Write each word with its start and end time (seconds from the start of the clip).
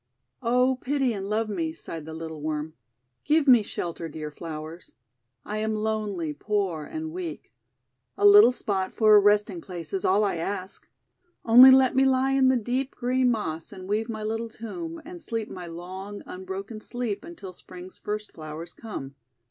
"Oh, 0.41 0.79
pity 0.81 1.13
and 1.13 1.29
love 1.29 1.47
me," 1.47 1.71
sighed 1.73 2.05
the 2.07 2.15
little 2.15 2.41
Worm. 2.41 2.73
''Give 3.23 3.47
me 3.47 3.61
shelter, 3.61 4.09
dear 4.09 4.31
Flowers. 4.31 4.95
I 5.45 5.59
am 5.59 5.75
lonely, 5.75 6.33
poor, 6.33 6.85
and 6.85 7.11
weak. 7.11 7.51
A 8.17 8.25
little 8.25 8.51
spot 8.51 8.93
for 8.95 9.13
a 9.15 9.19
rest 9.19 9.51
ing 9.51 9.61
place 9.61 9.93
is 9.93 10.03
all 10.03 10.23
I 10.23 10.37
ask. 10.37 10.87
Only 11.45 11.69
let 11.69 11.95
me 11.95 12.03
lie 12.05 12.31
in 12.31 12.47
the 12.47 12.57
deep, 12.57 12.95
green 12.95 13.29
Moss, 13.29 13.71
and 13.71 13.87
weave 13.87 14.09
my 14.09 14.23
little 14.23 14.49
tomb, 14.49 14.99
and 15.05 15.21
sleep 15.21 15.51
my 15.51 15.67
long, 15.67 16.23
unbroken 16.25 16.79
sleep, 16.79 17.23
until 17.23 17.53
Spring's 17.53 17.99
first 17.99 18.31
flowers 18.31 18.73
come. 18.73 19.13